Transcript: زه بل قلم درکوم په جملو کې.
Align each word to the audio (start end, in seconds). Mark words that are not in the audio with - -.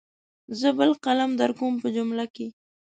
زه 0.59 0.69
بل 0.77 0.91
قلم 1.05 1.31
درکوم 1.41 1.73
په 1.81 1.87
جملو 1.95 2.25
کې. 2.35 2.47